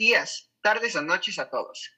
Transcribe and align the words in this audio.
días, 0.00 0.50
tardes 0.62 0.96
o 0.96 1.02
noches 1.02 1.38
a 1.38 1.50
todos. 1.50 1.92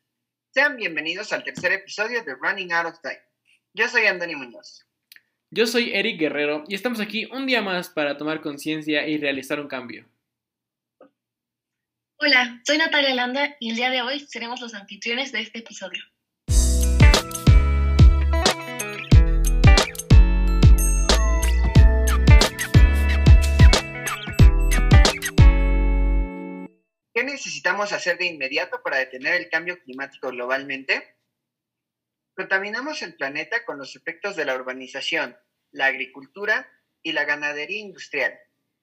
Sean 0.51 0.77
bienvenidos 0.77 1.33
al 1.33 1.45
tercer 1.45 1.71
episodio 1.71 2.25
de 2.25 2.35
Running 2.35 2.73
Out 2.73 2.87
of 2.95 3.01
Time. 3.01 3.23
Yo 3.75 3.87
soy 3.87 4.07
Antonio 4.07 4.37
Muñoz. 4.37 4.84
Yo 5.52 5.69
soy 5.69 5.93
Eric 5.95 6.19
Guerrero 6.19 6.65
y 6.66 6.75
estamos 6.75 6.98
aquí 6.98 7.27
un 7.27 7.46
día 7.46 7.62
más 7.62 7.88
para 7.88 8.16
tomar 8.16 8.41
conciencia 8.41 9.07
y 9.07 9.19
realizar 9.19 9.61
un 9.61 9.69
cambio. 9.69 10.05
Hola, 12.16 12.61
soy 12.66 12.79
Natalia 12.79 13.15
Landa 13.15 13.57
y 13.61 13.70
el 13.70 13.77
día 13.77 13.91
de 13.91 14.03
hoy 14.03 14.19
seremos 14.19 14.61
los 14.61 14.75
anfitriones 14.75 15.30
de 15.30 15.43
este 15.43 15.61
episodio. 15.61 16.03
¿Qué 27.23 27.27
necesitamos 27.27 27.93
hacer 27.93 28.19
de 28.19 28.27
inmediato 28.27 28.81
para 28.83 28.97
detener 28.97 29.35
el 29.35 29.49
cambio 29.49 29.79
climático 29.79 30.31
globalmente? 30.31 31.15
Contaminamos 32.35 33.01
el 33.03 33.15
planeta 33.15 33.65
con 33.65 33.79
los 33.79 33.95
efectos 33.95 34.35
de 34.35 34.45
la 34.45 34.57
urbanización, 34.57 35.37
la 35.71 35.87
agricultura 35.87 36.69
y 37.01 37.12
la 37.12 37.25
ganadería 37.25 37.79
industrial, 37.79 38.33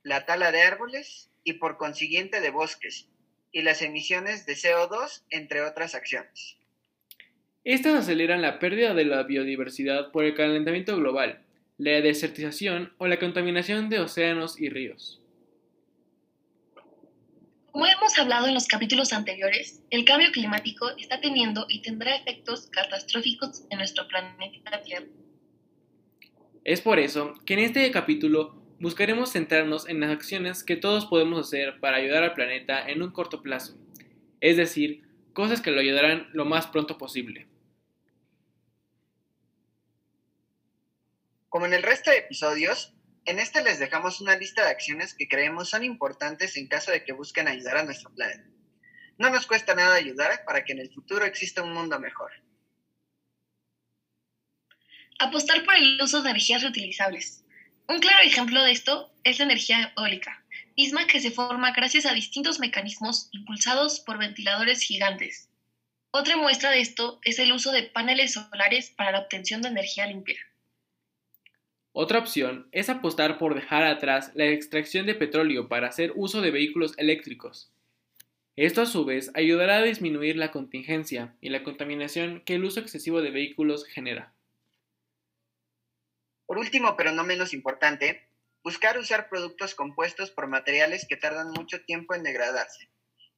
la 0.03 0.25
tala 0.25 0.53
de 0.53 0.61
árboles 0.61 1.29
y 1.43 1.55
por 1.55 1.75
consiguiente 1.75 2.39
de 2.39 2.49
bosques, 2.49 3.09
y 3.51 3.61
las 3.63 3.81
emisiones 3.81 4.45
de 4.45 4.53
CO2, 4.53 5.23
entre 5.31 5.61
otras 5.61 5.93
acciones. 5.93 6.55
Estas 7.65 7.95
aceleran 7.95 8.41
la 8.41 8.57
pérdida 8.57 8.93
de 8.93 9.03
la 9.03 9.23
biodiversidad 9.23 10.13
por 10.13 10.23
el 10.23 10.33
calentamiento 10.33 10.95
global, 10.95 11.43
la 11.77 11.99
desertización 11.99 12.93
o 12.99 13.07
la 13.07 13.19
contaminación 13.19 13.89
de 13.89 13.99
océanos 13.99 14.57
y 14.61 14.69
ríos. 14.69 15.19
Como 17.71 17.85
hemos 17.85 18.17
hablado 18.17 18.47
en 18.47 18.55
los 18.55 18.67
capítulos 18.67 19.13
anteriores, 19.13 19.83
el 19.91 20.03
cambio 20.03 20.31
climático 20.31 20.89
está 20.97 21.21
teniendo 21.21 21.65
y 21.69 21.81
tendrá 21.81 22.15
efectos 22.15 22.67
catastróficos 22.71 23.63
en 23.69 23.77
nuestro 23.77 24.07
planeta 24.07 24.81
Tierra. 24.81 25.05
Es 26.63 26.81
por 26.81 26.99
eso 26.99 27.35
que 27.45 27.53
en 27.53 27.59
este 27.59 27.91
capítulo 27.91 28.55
buscaremos 28.79 29.31
centrarnos 29.31 29.87
en 29.87 29.99
las 29.99 30.09
acciones 30.09 30.63
que 30.63 30.77
todos 30.77 31.05
podemos 31.05 31.47
hacer 31.47 31.79
para 31.79 31.97
ayudar 31.97 32.23
al 32.23 32.33
planeta 32.33 32.89
en 32.89 33.03
un 33.03 33.11
corto 33.11 33.41
plazo, 33.41 33.77
es 34.41 34.57
decir, 34.57 35.03
cosas 35.33 35.61
que 35.61 35.71
lo 35.71 35.79
ayudarán 35.79 36.27
lo 36.33 36.45
más 36.45 36.67
pronto 36.67 36.97
posible. 36.97 37.47
Como 41.49 41.65
en 41.65 41.73
el 41.73 41.83
resto 41.83 42.09
de 42.09 42.17
episodios, 42.17 42.93
en 43.25 43.39
este 43.39 43.63
les 43.63 43.79
dejamos 43.79 44.21
una 44.21 44.35
lista 44.35 44.63
de 44.63 44.71
acciones 44.71 45.13
que 45.13 45.27
creemos 45.27 45.69
son 45.69 45.83
importantes 45.83 46.57
en 46.57 46.67
caso 46.67 46.91
de 46.91 47.03
que 47.03 47.13
busquen 47.13 47.47
ayudar 47.47 47.77
a 47.77 47.83
nuestro 47.83 48.13
planeta. 48.13 48.47
No 49.17 49.29
nos 49.29 49.45
cuesta 49.45 49.75
nada 49.75 49.95
ayudar 49.95 50.43
para 50.45 50.63
que 50.63 50.73
en 50.73 50.79
el 50.79 50.91
futuro 50.91 51.25
exista 51.25 51.61
un 51.61 51.73
mundo 51.73 51.99
mejor. 51.99 52.31
Apostar 55.19 55.65
por 55.65 55.75
el 55.75 56.01
uso 56.01 56.21
de 56.21 56.29
energías 56.29 56.63
reutilizables. 56.63 57.43
Un 57.87 57.99
claro 57.99 58.23
ejemplo 58.23 58.63
de 58.63 58.71
esto 58.71 59.13
es 59.23 59.39
la 59.39 59.45
energía 59.45 59.93
eólica, 59.97 60.45
misma 60.77 61.07
que 61.07 61.19
se 61.19 61.31
forma 61.31 61.71
gracias 61.71 62.05
a 62.05 62.13
distintos 62.13 62.59
mecanismos 62.59 63.27
impulsados 63.31 63.99
por 63.99 64.17
ventiladores 64.17 64.81
gigantes. 64.81 65.49
Otra 66.11 66.37
muestra 66.37 66.71
de 66.71 66.79
esto 66.79 67.19
es 67.23 67.37
el 67.37 67.51
uso 67.51 67.71
de 67.71 67.83
paneles 67.83 68.33
solares 68.33 68.91
para 68.91 69.11
la 69.11 69.19
obtención 69.19 69.61
de 69.61 69.69
energía 69.69 70.07
limpia. 70.07 70.39
Otra 71.91 72.19
opción 72.19 72.69
es 72.71 72.89
apostar 72.89 73.37
por 73.37 73.55
dejar 73.55 73.83
atrás 73.83 74.31
la 74.35 74.45
extracción 74.45 75.05
de 75.05 75.15
petróleo 75.15 75.67
para 75.67 75.87
hacer 75.87 76.13
uso 76.15 76.41
de 76.41 76.51
vehículos 76.51 76.93
eléctricos. 76.97 77.71
Esto 78.55 78.81
a 78.81 78.85
su 78.85 79.05
vez 79.05 79.31
ayudará 79.33 79.77
a 79.77 79.83
disminuir 79.83 80.35
la 80.35 80.51
contingencia 80.51 81.35
y 81.41 81.49
la 81.49 81.63
contaminación 81.63 82.41
que 82.45 82.55
el 82.55 82.65
uso 82.65 82.79
excesivo 82.79 83.21
de 83.21 83.31
vehículos 83.31 83.85
genera. 83.85 84.33
Por 86.45 86.57
último, 86.57 86.95
pero 86.97 87.11
no 87.11 87.23
menos 87.23 87.53
importante, 87.53 88.27
buscar 88.63 88.97
usar 88.97 89.29
productos 89.29 89.75
compuestos 89.75 90.29
por 90.29 90.47
materiales 90.47 91.07
que 91.07 91.15
tardan 91.15 91.51
mucho 91.51 91.83
tiempo 91.85 92.13
en 92.13 92.23
degradarse. 92.23 92.89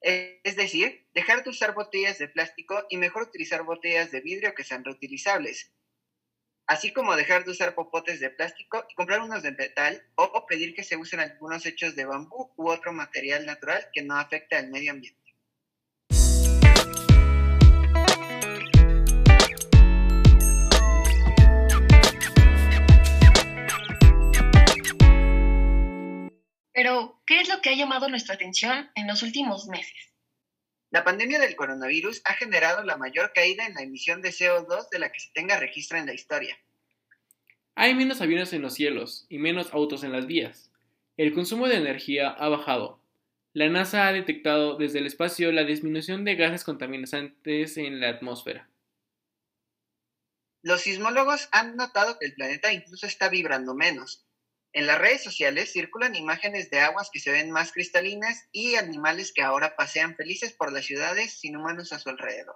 Es 0.01 0.55
decir, 0.55 1.05
dejar 1.13 1.43
de 1.43 1.51
usar 1.51 1.75
botellas 1.75 2.17
de 2.17 2.27
plástico 2.27 2.83
y 2.89 2.97
mejor 2.97 3.23
utilizar 3.23 3.63
botellas 3.63 4.11
de 4.11 4.21
vidrio 4.21 4.55
que 4.55 4.63
sean 4.63 4.83
reutilizables, 4.83 5.71
así 6.67 6.93
como 6.93 7.15
dejar 7.15 7.43
de 7.45 7.51
usar 7.51 7.75
popotes 7.75 8.19
de 8.19 8.29
plástico 8.29 8.85
y 8.89 8.95
comprar 8.95 9.21
unos 9.21 9.43
de 9.43 9.51
metal 9.51 10.01
o 10.15 10.45
pedir 10.45 10.73
que 10.73 10.83
se 10.83 10.97
usen 10.97 11.19
algunos 11.19 11.65
hechos 11.65 11.95
de 11.95 12.05
bambú 12.05 12.51
u 12.55 12.69
otro 12.69 12.93
material 12.93 13.45
natural 13.45 13.87
que 13.93 14.01
no 14.01 14.17
afecte 14.17 14.55
al 14.55 14.69
medio 14.69 14.91
ambiente. 14.91 15.21
Pero, 26.73 27.21
¿qué 27.27 27.41
es 27.41 27.49
lo 27.49 27.61
que 27.61 27.69
ha 27.69 27.75
llamado 27.75 28.09
nuestra 28.09 28.35
atención 28.35 28.89
en 28.95 29.05
los 29.07 29.21
últimos 29.21 29.67
meses? 29.67 30.10
La 30.91 31.05
pandemia 31.05 31.39
del 31.39 31.55
coronavirus 31.55 32.21
ha 32.25 32.33
generado 32.33 32.83
la 32.83 32.97
mayor 32.97 33.31
caída 33.33 33.65
en 33.65 33.73
la 33.75 33.81
emisión 33.81 34.21
de 34.21 34.29
CO2 34.29 34.89
de 34.89 34.99
la 34.99 35.09
que 35.09 35.21
se 35.21 35.31
tenga 35.33 35.57
registro 35.57 35.97
en 35.97 36.05
la 36.05 36.13
historia. 36.13 36.59
Hay 37.75 37.95
menos 37.95 38.19
aviones 38.19 38.51
en 38.51 38.61
los 38.61 38.73
cielos 38.73 39.25
y 39.29 39.37
menos 39.37 39.73
autos 39.73 40.03
en 40.03 40.11
las 40.11 40.27
vías. 40.27 40.69
El 41.15 41.33
consumo 41.33 41.69
de 41.69 41.77
energía 41.77 42.29
ha 42.29 42.49
bajado. 42.49 42.99
La 43.53 43.69
NASA 43.69 44.07
ha 44.07 44.11
detectado 44.11 44.77
desde 44.77 44.99
el 44.99 45.07
espacio 45.07 45.53
la 45.53 45.63
disminución 45.63 46.25
de 46.25 46.35
gases 46.35 46.65
contaminantes 46.65 47.77
en 47.77 48.01
la 48.01 48.09
atmósfera. 48.09 48.69
Los 50.61 50.81
sismólogos 50.81 51.47
han 51.53 51.77
notado 51.77 52.19
que 52.19 52.25
el 52.25 52.33
planeta 52.33 52.73
incluso 52.73 53.07
está 53.07 53.29
vibrando 53.29 53.73
menos, 53.75 54.25
en 54.73 54.87
las 54.87 54.99
redes 54.99 55.23
sociales 55.23 55.73
circulan 55.73 56.15
imágenes 56.15 56.69
de 56.69 56.79
aguas 56.79 57.09
que 57.11 57.19
se 57.19 57.31
ven 57.31 57.51
más 57.51 57.73
cristalinas 57.73 58.47
y 58.51 58.75
animales 58.75 59.33
que 59.33 59.41
ahora 59.41 59.75
pasean 59.75 60.15
felices 60.15 60.53
por 60.53 60.71
las 60.71 60.85
ciudades 60.85 61.39
sin 61.39 61.57
humanos 61.57 61.91
a 61.91 61.99
su 61.99 62.09
alrededor. 62.09 62.55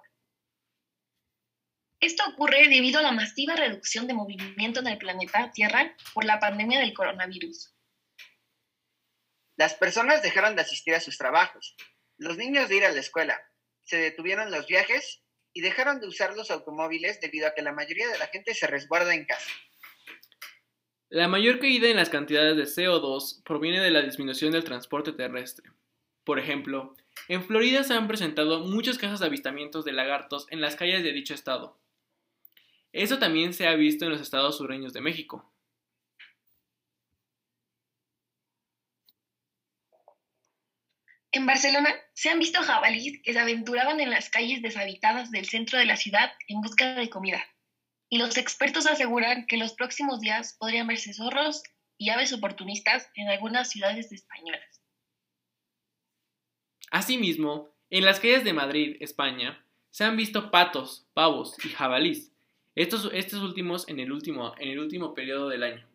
Esto 2.00 2.24
ocurre 2.32 2.68
debido 2.68 3.00
a 3.00 3.02
la 3.02 3.12
masiva 3.12 3.56
reducción 3.56 4.06
de 4.06 4.14
movimiento 4.14 4.80
en 4.80 4.86
el 4.86 4.98
planeta 4.98 5.50
Tierra 5.52 5.94
por 6.14 6.24
la 6.24 6.40
pandemia 6.40 6.80
del 6.80 6.94
coronavirus. 6.94 7.74
Las 9.58 9.74
personas 9.74 10.22
dejaron 10.22 10.54
de 10.54 10.62
asistir 10.62 10.94
a 10.94 11.00
sus 11.00 11.16
trabajos, 11.16 11.76
los 12.18 12.36
niños 12.36 12.68
de 12.68 12.76
ir 12.76 12.84
a 12.84 12.92
la 12.92 13.00
escuela, 13.00 13.40
se 13.86 13.98
detuvieron 13.98 14.50
los 14.50 14.66
viajes 14.66 15.22
y 15.52 15.60
dejaron 15.60 16.00
de 16.00 16.08
usar 16.08 16.36
los 16.36 16.50
automóviles 16.50 17.20
debido 17.20 17.46
a 17.46 17.54
que 17.54 17.62
la 17.62 17.72
mayoría 17.72 18.08
de 18.08 18.18
la 18.18 18.26
gente 18.26 18.52
se 18.52 18.66
resguarda 18.66 19.14
en 19.14 19.24
casa. 19.24 19.48
La 21.08 21.28
mayor 21.28 21.60
caída 21.60 21.88
en 21.88 21.96
las 21.96 22.10
cantidades 22.10 22.56
de 22.56 22.64
CO2 22.64 23.40
proviene 23.44 23.80
de 23.80 23.92
la 23.92 24.02
disminución 24.02 24.50
del 24.50 24.64
transporte 24.64 25.12
terrestre. 25.12 25.70
Por 26.24 26.40
ejemplo, 26.40 26.96
en 27.28 27.44
Florida 27.44 27.84
se 27.84 27.94
han 27.94 28.08
presentado 28.08 28.64
muchos 28.64 28.98
casos 28.98 29.20
de 29.20 29.26
avistamientos 29.26 29.84
de 29.84 29.92
lagartos 29.92 30.48
en 30.50 30.60
las 30.60 30.74
calles 30.74 31.04
de 31.04 31.12
dicho 31.12 31.32
estado. 31.32 31.78
Eso 32.92 33.20
también 33.20 33.54
se 33.54 33.68
ha 33.68 33.74
visto 33.76 34.04
en 34.04 34.10
los 34.10 34.20
estados 34.20 34.56
sureños 34.56 34.92
de 34.92 35.00
México. 35.00 35.48
En 41.30 41.46
Barcelona 41.46 41.94
se 42.14 42.30
han 42.30 42.40
visto 42.40 42.60
jabalíes 42.62 43.20
que 43.22 43.32
se 43.32 43.38
aventuraban 43.38 44.00
en 44.00 44.10
las 44.10 44.28
calles 44.28 44.60
deshabitadas 44.60 45.30
del 45.30 45.46
centro 45.46 45.78
de 45.78 45.84
la 45.84 45.96
ciudad 45.96 46.32
en 46.48 46.62
busca 46.62 46.94
de 46.94 47.08
comida 47.10 47.46
y 48.08 48.18
los 48.18 48.36
expertos 48.36 48.86
aseguran 48.86 49.46
que 49.46 49.56
los 49.56 49.72
próximos 49.72 50.20
días 50.20 50.56
podrían 50.58 50.86
verse 50.86 51.12
zorros 51.12 51.62
y 51.98 52.10
aves 52.10 52.32
oportunistas 52.32 53.10
en 53.14 53.28
algunas 53.28 53.70
ciudades 53.70 54.12
españolas. 54.12 54.82
Asimismo, 56.90 57.70
en 57.90 58.04
las 58.04 58.20
calles 58.20 58.44
de 58.44 58.52
Madrid, 58.52 58.96
España, 59.00 59.64
se 59.90 60.04
han 60.04 60.16
visto 60.16 60.50
patos, 60.50 61.06
pavos 61.14 61.56
y 61.64 61.68
jabalís, 61.68 62.32
estos, 62.74 63.10
estos 63.12 63.42
últimos 63.42 63.88
en 63.88 63.98
el 64.00 64.12
último, 64.12 64.54
en 64.58 64.68
el 64.68 64.78
último 64.78 65.14
periodo 65.14 65.48
del 65.48 65.62
año, 65.62 65.86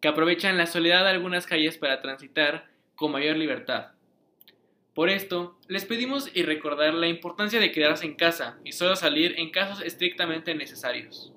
que 0.00 0.08
aprovechan 0.08 0.58
la 0.58 0.66
soledad 0.66 1.04
de 1.04 1.10
algunas 1.10 1.46
calles 1.46 1.78
para 1.78 2.02
transitar 2.02 2.68
con 2.96 3.12
mayor 3.12 3.36
libertad. 3.36 3.92
Por 5.00 5.08
esto, 5.08 5.58
les 5.66 5.86
pedimos 5.86 6.30
y 6.34 6.42
recordar 6.42 6.92
la 6.92 7.06
importancia 7.06 7.58
de 7.58 7.72
quedarse 7.72 8.04
en 8.04 8.16
casa 8.16 8.60
y 8.64 8.72
solo 8.72 8.96
salir 8.96 9.34
en 9.38 9.50
casos 9.50 9.80
estrictamente 9.80 10.54
necesarios. 10.54 11.32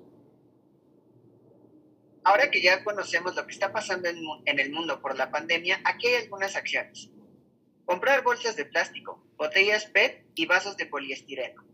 Ahora 2.24 2.50
que 2.50 2.60
ya 2.60 2.84
conocemos 2.84 3.34
lo 3.34 3.46
que 3.46 3.52
está 3.52 3.72
pasando 3.72 4.06
en 4.44 4.58
el 4.58 4.70
mundo 4.70 5.00
por 5.00 5.16
la 5.16 5.30
pandemia, 5.30 5.80
aquí 5.84 6.08
hay 6.08 6.24
algunas 6.24 6.56
acciones. 6.56 7.08
Comprar 7.86 8.22
bolsas 8.22 8.54
de 8.54 8.66
plástico, 8.66 9.26
botellas 9.38 9.86
PET 9.86 10.26
y 10.34 10.44
vasos 10.44 10.76
de 10.76 10.84
poliestireno. 10.84 11.64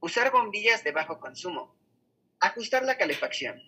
Usar 0.00 0.32
bombillas 0.32 0.84
de 0.84 0.92
bajo 0.92 1.20
consumo. 1.20 1.76
Ajustar 2.40 2.82
la 2.84 2.96
calefacción. 2.96 3.60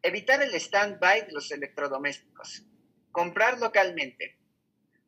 Evitar 0.00 0.40
el 0.42 0.54
stand-by 0.54 1.26
de 1.26 1.32
los 1.32 1.50
electrodomésticos. 1.50 2.62
Comprar 3.10 3.58
localmente 3.58 4.38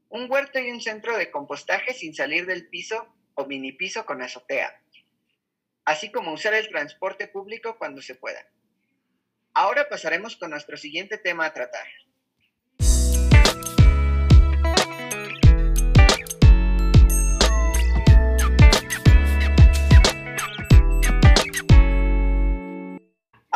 un 0.08 0.30
huerto 0.30 0.58
y 0.58 0.70
un 0.70 0.80
centro 0.80 1.16
de 1.16 1.30
compostaje 1.30 1.92
sin 1.94 2.14
salir 2.14 2.46
del 2.46 2.68
piso 2.68 3.14
o 3.34 3.46
mini 3.46 3.72
piso 3.72 4.06
con 4.06 4.22
azotea, 4.22 4.80
así 5.84 6.10
como 6.10 6.32
usar 6.32 6.54
el 6.54 6.68
transporte 6.68 7.28
público 7.28 7.76
cuando 7.78 8.00
se 8.02 8.14
pueda. 8.14 8.46
Ahora 9.52 9.88
pasaremos 9.88 10.36
con 10.36 10.50
nuestro 10.50 10.76
siguiente 10.76 11.18
tema 11.18 11.46
a 11.46 11.52
tratar. 11.52 11.86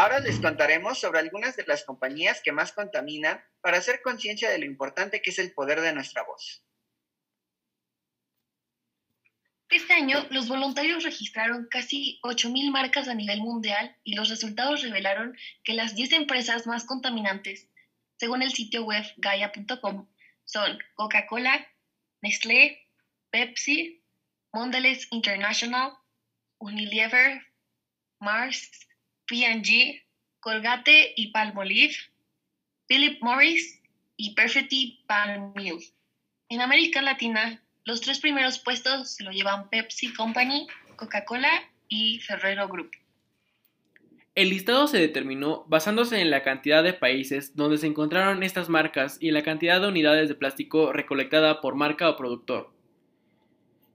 Ahora 0.00 0.20
les 0.20 0.40
contaremos 0.40 0.98
sobre 0.98 1.18
algunas 1.18 1.56
de 1.56 1.64
las 1.66 1.84
compañías 1.84 2.40
que 2.40 2.52
más 2.52 2.72
contaminan 2.72 3.38
para 3.60 3.76
hacer 3.76 4.00
conciencia 4.00 4.48
de 4.48 4.58
lo 4.58 4.64
importante 4.64 5.20
que 5.20 5.28
es 5.28 5.38
el 5.38 5.52
poder 5.52 5.82
de 5.82 5.92
nuestra 5.92 6.22
voz. 6.22 6.64
Este 9.68 9.92
año, 9.92 10.26
los 10.30 10.48
voluntarios 10.48 11.04
registraron 11.04 11.68
casi 11.70 12.18
8.000 12.22 12.70
marcas 12.70 13.08
a 13.08 13.14
nivel 13.14 13.40
mundial 13.40 13.94
y 14.02 14.14
los 14.14 14.30
resultados 14.30 14.80
revelaron 14.80 15.36
que 15.64 15.74
las 15.74 15.94
10 15.94 16.12
empresas 16.12 16.66
más 16.66 16.84
contaminantes, 16.86 17.68
según 18.16 18.40
el 18.40 18.52
sitio 18.52 18.84
web 18.84 19.04
gaia.com, 19.18 20.08
son 20.46 20.78
Coca-Cola, 20.94 21.68
Nestlé, 22.22 22.88
Pepsi, 23.28 24.02
Mondelez 24.50 25.08
International, 25.10 25.92
Unilever, 26.58 27.42
Mars, 28.18 28.88
P&G, 29.30 30.02
Colgate 30.40 31.14
y 31.14 31.28
Palmolive, 31.28 31.94
Philip 32.88 33.22
Morris 33.22 33.80
y 34.16 34.34
Perfectly 34.34 35.04
Palmolive. 35.06 35.84
En 36.48 36.60
América 36.60 37.00
Latina, 37.00 37.62
los 37.84 38.00
tres 38.00 38.18
primeros 38.18 38.58
puestos 38.58 39.12
se 39.12 39.22
lo 39.22 39.30
llevan 39.30 39.70
Pepsi 39.70 40.12
Company, 40.12 40.66
Coca-Cola 40.96 41.48
y 41.88 42.18
Ferrero 42.18 42.66
Group. 42.66 42.90
El 44.34 44.50
listado 44.50 44.88
se 44.88 44.98
determinó 44.98 45.64
basándose 45.68 46.20
en 46.20 46.30
la 46.30 46.42
cantidad 46.42 46.82
de 46.82 46.92
países 46.92 47.54
donde 47.54 47.78
se 47.78 47.86
encontraron 47.86 48.42
estas 48.42 48.68
marcas 48.68 49.16
y 49.20 49.28
en 49.28 49.34
la 49.34 49.44
cantidad 49.44 49.80
de 49.80 49.88
unidades 49.88 50.28
de 50.28 50.34
plástico 50.34 50.92
recolectada 50.92 51.60
por 51.60 51.76
marca 51.76 52.08
o 52.08 52.16
productor. 52.16 52.72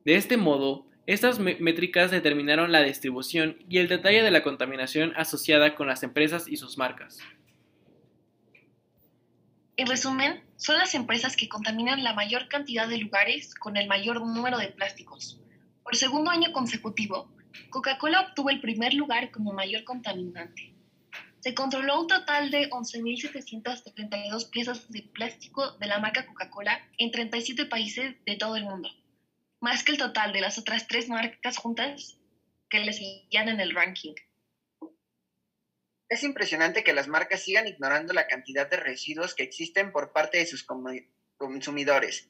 De 0.06 0.16
este 0.16 0.38
modo, 0.38 0.88
estas 1.08 1.38
métricas 1.38 2.10
determinaron 2.10 2.72
la 2.72 2.82
distribución 2.82 3.58
y 3.70 3.78
el 3.78 3.88
detalle 3.88 4.24
de 4.24 4.32
la 4.32 4.42
contaminación 4.42 5.14
asociada 5.16 5.76
con 5.76 5.86
las 5.86 6.02
empresas 6.02 6.48
y 6.48 6.58
sus 6.58 6.80
marcas. 6.80 7.20
En 9.78 9.86
resumen, 9.86 10.44
son 10.56 10.78
las 10.80 10.96
empresas 10.96 11.36
que 11.36 11.48
contaminan 11.48 12.04
la 12.04 12.14
mayor 12.14 12.48
cantidad 12.48 12.88
de 12.88 12.98
lugares 12.98 13.54
con 13.54 13.78
el 13.78 13.88
mayor 13.88 14.20
número 14.20 14.58
de 14.58 14.70
plásticos. 14.70 15.40
Por 15.84 15.96
segundo 15.96 16.32
año 16.32 16.52
consecutivo, 16.52 17.30
Coca-Cola 17.70 18.22
obtuvo 18.22 18.50
el 18.50 18.62
primer 18.62 18.96
lugar 18.96 19.30
como 19.30 19.54
mayor 19.54 19.84
contaminante. 19.84 20.74
Se 21.40 21.54
controló 21.54 22.02
un 22.02 22.08
total 22.08 22.50
de 22.50 22.68
11.732 22.72 24.50
piezas 24.50 24.92
de 24.92 25.04
plástico 25.04 25.74
de 25.74 25.86
la 25.86 26.00
marca 26.00 26.26
Coca-Cola 26.26 26.82
en 26.98 27.12
37 27.12 27.68
países 27.68 28.16
de 28.26 28.36
todo 28.38 28.56
el 28.56 28.64
mundo 28.64 28.90
más 29.66 29.84
que 29.84 29.94
el 29.94 29.98
total 29.98 30.32
de 30.32 30.42
las 30.42 30.60
otras 30.60 30.86
tres 30.86 31.10
marcas 31.10 31.58
juntas 31.58 32.20
que 32.70 32.82
le 32.82 32.94
seguían 32.94 33.50
en 33.50 33.60
el 33.60 33.74
ranking. 33.74 34.14
Es 36.08 36.22
impresionante 36.22 36.84
que 36.84 36.94
las 36.94 37.08
marcas 37.08 37.42
sigan 37.42 37.66
ignorando 37.68 38.14
la 38.14 38.28
cantidad 38.28 38.70
de 38.70 38.78
residuos 38.78 39.34
que 39.34 39.42
existen 39.42 39.92
por 39.92 40.14
parte 40.14 40.38
de 40.38 40.46
sus 40.46 40.68
consumidores. 41.38 42.30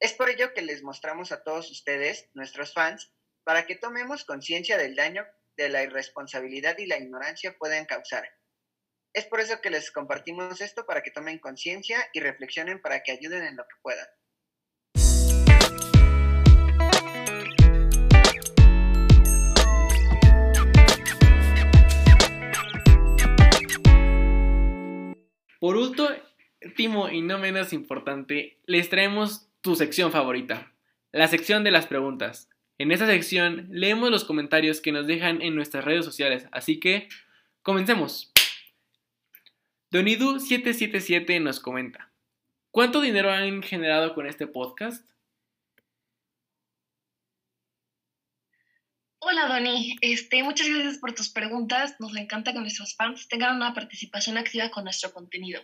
Es 0.00 0.12
por 0.12 0.28
ello 0.28 0.52
que 0.54 0.62
les 0.62 0.82
mostramos 0.82 1.30
a 1.30 1.44
todos 1.44 1.70
ustedes, 1.70 2.28
nuestros 2.34 2.74
fans, 2.74 3.12
para 3.44 3.64
que 3.64 3.76
tomemos 3.76 4.24
conciencia 4.24 4.76
del 4.76 4.96
daño 4.96 5.24
de 5.56 5.68
la 5.68 5.84
irresponsabilidad 5.84 6.76
y 6.78 6.86
la 6.86 6.98
ignorancia 6.98 7.56
pueden 7.56 7.86
causar. 7.86 8.28
Es 9.12 9.24
por 9.26 9.38
eso 9.38 9.60
que 9.60 9.70
les 9.70 9.92
compartimos 9.92 10.60
esto 10.60 10.84
para 10.84 11.04
que 11.04 11.12
tomen 11.12 11.38
conciencia 11.38 12.10
y 12.12 12.18
reflexionen 12.18 12.82
para 12.82 13.04
que 13.04 13.12
ayuden 13.12 13.44
en 13.44 13.56
lo 13.56 13.62
que 13.68 13.76
puedan. 13.82 14.08
Por 25.60 25.76
último 25.76 27.08
y 27.10 27.22
no 27.22 27.38
menos 27.38 27.72
importante, 27.72 28.58
les 28.66 28.88
traemos 28.88 29.48
tu 29.60 29.76
sección 29.76 30.12
favorita, 30.12 30.72
la 31.12 31.28
sección 31.28 31.64
de 31.64 31.70
las 31.70 31.86
preguntas. 31.86 32.50
En 32.78 32.92
esta 32.92 33.06
sección 33.06 33.68
leemos 33.70 34.10
los 34.10 34.24
comentarios 34.24 34.80
que 34.80 34.92
nos 34.92 35.06
dejan 35.06 35.40
en 35.40 35.54
nuestras 35.54 35.84
redes 35.84 36.04
sociales, 36.04 36.46
así 36.52 36.78
que 36.78 37.08
comencemos. 37.62 38.32
Donidu777 39.92 41.40
nos 41.40 41.60
comenta, 41.60 42.12
¿cuánto 42.70 43.00
dinero 43.00 43.30
han 43.30 43.62
generado 43.62 44.14
con 44.14 44.26
este 44.26 44.46
podcast? 44.46 45.08
Hola 49.18 49.48
Doni, 49.48 49.96
este, 50.02 50.42
muchas 50.42 50.68
gracias 50.68 50.98
por 50.98 51.14
tus 51.14 51.30
preguntas. 51.30 51.96
Nos 51.98 52.14
encanta 52.16 52.52
que 52.52 52.60
nuestros 52.60 52.94
fans 52.94 53.26
tengan 53.28 53.56
una 53.56 53.72
participación 53.72 54.36
activa 54.36 54.70
con 54.70 54.84
nuestro 54.84 55.12
contenido. 55.12 55.62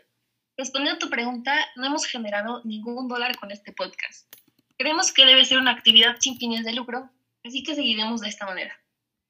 Respondiendo 0.57 0.97
a 0.97 0.99
tu 0.99 1.11
pregunta, 1.11 1.55
no 1.77 1.87
hemos 1.87 2.07
generado 2.07 2.63
ningún 2.65 3.09
dólar 3.09 3.37
con 3.37 3.51
este 3.51 3.73
podcast. 3.73 4.35
Creemos 4.79 5.13
que 5.13 5.27
debe 5.27 5.45
ser 5.45 5.59
una 5.59 5.73
actividad 5.73 6.17
sin 6.19 6.39
fines 6.39 6.65
de 6.65 6.73
lucro, 6.73 7.11
así 7.45 7.63
que 7.63 7.75
seguiremos 7.75 8.23
de 8.23 8.29
esta 8.29 8.47
manera. 8.47 8.75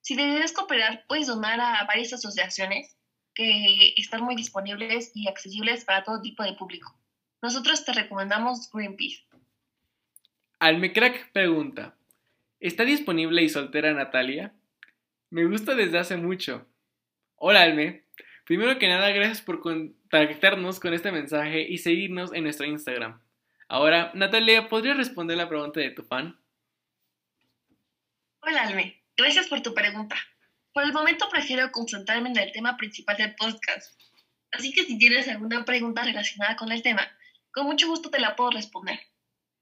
Si 0.00 0.14
deseas 0.14 0.52
cooperar, 0.52 1.04
puedes 1.08 1.26
donar 1.26 1.60
a 1.60 1.84
varias 1.84 2.12
asociaciones 2.12 2.96
que 3.34 3.94
están 3.96 4.22
muy 4.22 4.36
disponibles 4.36 5.10
y 5.14 5.28
accesibles 5.28 5.84
para 5.84 6.04
todo 6.04 6.22
tipo 6.22 6.42
de 6.42 6.54
público. 6.54 6.96
Nosotros 7.40 7.84
te 7.84 7.92
recomendamos 7.92 8.70
Greenpeace. 8.72 9.24
Almecrack 10.60 11.32
pregunta, 11.32 11.96
¿Está 12.62 12.84
disponible 12.84 13.42
y 13.42 13.48
soltera 13.48 13.92
Natalia? 13.92 14.54
Me 15.30 15.44
gusta 15.46 15.74
desde 15.74 15.98
hace 15.98 16.16
mucho. 16.16 16.64
Hola 17.34 17.62
Alme. 17.62 18.04
Primero 18.44 18.78
que 18.78 18.86
nada, 18.86 19.10
gracias 19.10 19.42
por 19.42 19.58
contactarnos 19.58 20.78
con 20.78 20.94
este 20.94 21.10
mensaje 21.10 21.62
y 21.68 21.78
seguirnos 21.78 22.32
en 22.32 22.44
nuestro 22.44 22.64
Instagram. 22.64 23.20
Ahora, 23.66 24.12
Natalia, 24.14 24.68
¿podrías 24.68 24.96
responder 24.96 25.36
la 25.36 25.48
pregunta 25.48 25.80
de 25.80 25.90
tu 25.90 26.04
fan? 26.04 26.38
Hola 28.42 28.62
Alme, 28.62 29.02
gracias 29.16 29.48
por 29.48 29.60
tu 29.60 29.74
pregunta. 29.74 30.14
Por 30.72 30.84
el 30.84 30.92
momento 30.92 31.28
prefiero 31.28 31.72
concentrarme 31.72 32.28
en 32.28 32.38
el 32.38 32.52
tema 32.52 32.76
principal 32.76 33.16
del 33.16 33.34
podcast. 33.34 34.00
Así 34.52 34.72
que 34.72 34.84
si 34.84 34.96
tienes 34.98 35.26
alguna 35.26 35.64
pregunta 35.64 36.04
relacionada 36.04 36.54
con 36.54 36.70
el 36.70 36.80
tema, 36.80 37.10
con 37.50 37.66
mucho 37.66 37.88
gusto 37.88 38.08
te 38.08 38.20
la 38.20 38.36
puedo 38.36 38.52
responder. 38.52 39.00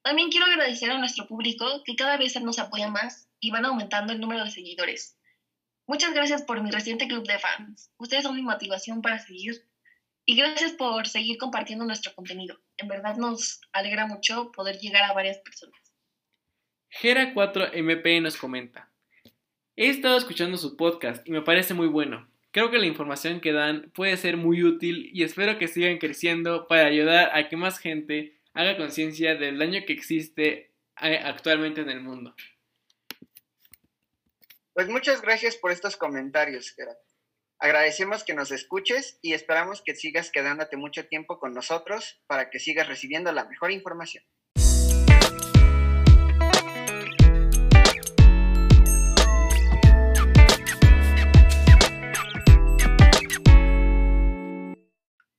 También 0.02 0.30
quiero 0.30 0.47
agradecer 0.47 0.90
a 0.90 0.99
nuestro 0.99 1.26
público 1.26 1.83
que 1.85 1.95
cada 1.95 2.16
vez 2.16 2.40
nos 2.40 2.59
apoya 2.59 2.88
más 2.88 3.28
y 3.38 3.50
van 3.50 3.66
aumentando 3.66 4.12
el 4.12 4.21
número 4.21 4.45
de 4.45 4.50
seguidores. 4.50 5.19
Muchas 5.87 6.14
gracias 6.14 6.42
por 6.42 6.62
mi 6.62 6.71
reciente 6.71 7.09
club 7.09 7.26
de 7.26 7.38
fans. 7.38 7.90
Ustedes 7.99 8.23
son 8.23 8.37
mi 8.37 8.42
motivación 8.42 9.02
para 9.02 9.19
seguir. 9.19 9.66
Y 10.25 10.37
gracias 10.37 10.73
por 10.73 11.09
seguir 11.09 11.38
compartiendo 11.38 11.85
nuestro 11.85 12.14
contenido. 12.14 12.61
En 12.76 12.88
verdad 12.88 13.16
nos 13.16 13.61
alegra 13.73 14.07
mucho 14.07 14.52
poder 14.52 14.78
llegar 14.78 15.02
a 15.02 15.12
varias 15.12 15.38
personas. 15.38 15.80
Gera4MP 17.02 18.23
nos 18.23 18.37
comenta. 18.37 18.90
He 19.76 19.88
estado 19.88 20.16
escuchando 20.16 20.57
su 20.57 20.76
podcast 20.76 21.26
y 21.26 21.33
me 21.33 21.42
parece 21.42 21.75
muy 21.75 21.88
bueno. 21.88 22.28
Creo 22.52 22.71
que 22.71 22.78
la 22.78 22.87
información 22.87 23.40
que 23.40 23.52
dan 23.52 23.90
puede 23.95 24.16
ser 24.16 24.37
muy 24.37 24.62
útil 24.62 25.11
y 25.12 25.23
espero 25.23 25.59
que 25.59 25.69
sigan 25.69 25.99
creciendo 25.99 26.66
para 26.69 26.87
ayudar 26.87 27.30
a 27.37 27.49
que 27.49 27.57
más 27.57 27.78
gente 27.78 28.39
haga 28.61 28.76
conciencia 28.76 29.37
del 29.37 29.59
daño 29.59 29.81
que 29.87 29.95
existe 29.95 30.75
eh, 31.00 31.19
actualmente 31.25 31.81
en 31.81 31.88
el 31.88 32.02
mundo. 32.02 32.35
Pues 34.75 34.87
muchas 34.88 35.23
gracias 35.23 35.57
por 35.57 35.73
estos 35.73 35.97
comentarios, 35.97 36.71
Gerard. 36.76 36.99
Agradecemos 37.59 38.23
que 38.23 38.35
nos 38.35 38.52
escuches 38.52 39.19
y 39.23 39.33
esperamos 39.33 39.83
que 39.83 39.95
sigas 39.95 40.31
quedándote 40.31 40.76
mucho 40.76 41.07
tiempo 41.07 41.38
con 41.38 41.55
nosotros 41.55 42.23
para 42.26 42.50
que 42.50 42.59
sigas 42.59 42.87
recibiendo 42.87 43.33
la 43.33 43.47
mejor 43.47 43.71
información. 43.71 44.25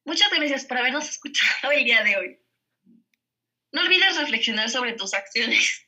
Muchas 0.05 0.29
gracias 0.35 0.65
por 0.65 0.77
habernos 0.79 1.07
escuchado 1.07 1.71
el 1.71 1.85
día 1.85 2.03
de 2.03 2.17
hoy. 2.17 2.41
No 3.71 3.81
olvides 3.81 4.17
reflexionar 4.17 4.69
sobre 4.69 4.93
tus 4.93 5.13
acciones. 5.13 5.87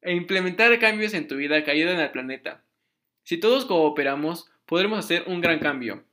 E 0.00 0.12
implementar 0.14 0.76
cambios 0.80 1.14
en 1.14 1.28
tu 1.28 1.36
vida 1.36 1.62
que 1.62 1.70
ayuden 1.70 2.00
al 2.00 2.10
planeta. 2.10 2.64
Si 3.22 3.38
todos 3.38 3.66
cooperamos, 3.66 4.50
podremos 4.66 4.98
hacer 4.98 5.22
un 5.28 5.40
gran 5.40 5.60
cambio. 5.60 6.04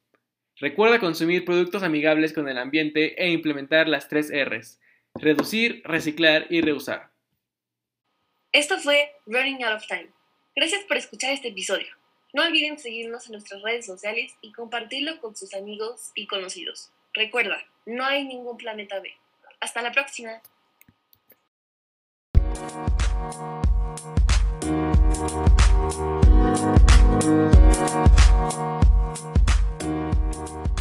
Recuerda 0.58 1.00
consumir 1.00 1.46
productos 1.46 1.82
amigables 1.82 2.34
con 2.34 2.48
el 2.50 2.60
ambiente 2.60 3.16
e 3.20 3.32
implementar 3.32 3.88
las 3.88 4.08
tres 4.08 4.30
Rs. 4.32 4.80
Reducir, 5.16 5.82
reciclar 5.86 6.46
y 6.52 6.62
reusar. 6.62 7.10
Esto 8.52 8.78
fue 8.78 9.12
Running 9.26 9.64
Out 9.64 9.78
of 9.78 9.88
Time 9.88 10.10
Gracias 10.56 10.84
por 10.84 10.98
escuchar 10.98 11.32
este 11.32 11.48
episodio. 11.48 11.88
No 12.34 12.44
olviden 12.44 12.78
seguirnos 12.78 13.28
en 13.28 13.32
nuestras 13.32 13.62
redes 13.62 13.86
sociales 13.86 14.34
y 14.42 14.52
compartirlo 14.52 15.20
con 15.22 15.36
sus 15.36 15.54
amigos 15.54 16.12
y 16.16 16.28
conocidos. 16.28 16.92
Recuerda, 17.14 17.66
no 17.86 18.04
hay 18.04 18.26
ningún 18.26 18.58
planeta 18.58 19.00
B. 19.00 19.10
Hasta 19.62 19.82
la 19.82 19.94
próxima. 19.94 20.42
Thank 22.60 22.74
you. 30.60 30.79